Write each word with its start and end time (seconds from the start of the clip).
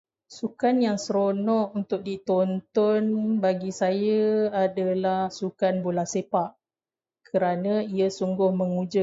Sukan 0.37 0.75
yang 0.87 0.97
seronok 1.05 1.65
untuk 1.79 1.99
ditonton 2.07 3.03
bagi 3.45 3.69
saya 3.81 4.23
adalah 4.65 5.21
sukan 5.39 5.75
bola 5.85 6.05
sepak, 6.13 6.49
kerana 7.29 7.73
ia 7.95 8.07
sungguh 8.19 8.49
mengujakan. 8.61 8.99